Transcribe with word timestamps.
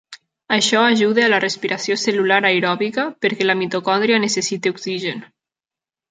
Això 0.55 0.79
ajuda 0.83 1.25
a 1.25 1.31
la 1.33 1.39
respiració 1.41 1.97
cel·lular 2.03 2.39
aeròbica 2.49 3.05
perquè 3.25 3.47
la 3.47 3.57
mitocòndria 3.59 4.23
necessita 4.23 4.73
oxigen. 4.77 5.21